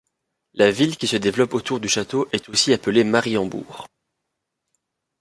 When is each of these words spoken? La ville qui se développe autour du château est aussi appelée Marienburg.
La 0.55 0.71
ville 0.71 0.97
qui 0.97 1.05
se 1.05 1.15
développe 1.15 1.53
autour 1.53 1.79
du 1.79 1.87
château 1.87 2.27
est 2.33 2.49
aussi 2.49 2.73
appelée 2.73 3.03
Marienburg. 3.03 3.85